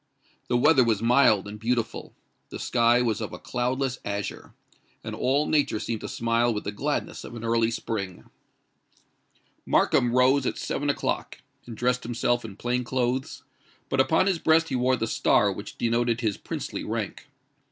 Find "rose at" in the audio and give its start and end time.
10.15-10.57